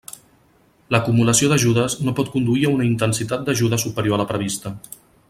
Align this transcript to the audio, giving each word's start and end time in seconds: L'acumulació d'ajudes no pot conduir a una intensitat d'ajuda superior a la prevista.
L'acumulació 0.95 1.51
d'ajudes 1.51 1.97
no 2.07 2.15
pot 2.21 2.31
conduir 2.37 2.65
a 2.65 2.73
una 2.79 2.87
intensitat 2.91 3.47
d'ajuda 3.51 3.83
superior 3.85 4.19
a 4.19 4.21
la 4.23 4.31
prevista. 4.33 4.73